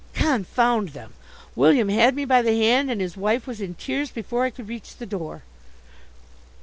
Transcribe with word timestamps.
Confound 0.15 0.89
them! 0.93 1.13
William 1.55 1.87
had 1.89 2.15
me 2.15 2.25
by 2.25 2.41
the 2.41 2.57
hand, 2.59 2.89
and 2.89 2.99
his 2.99 3.15
wife 3.15 3.45
was 3.45 3.61
in 3.61 3.75
tears 3.75 4.09
before 4.09 4.45
I 4.45 4.49
could 4.49 4.67
reach 4.67 4.95
the 4.97 5.05
door. 5.05 5.43